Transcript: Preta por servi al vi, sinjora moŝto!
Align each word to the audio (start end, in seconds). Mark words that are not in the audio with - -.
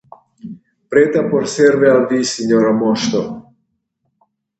Preta 0.93 1.21
por 1.33 1.45
servi 1.55 1.89
al 1.89 2.01
vi, 2.13 2.21
sinjora 2.31 2.71
moŝto! 2.79 3.21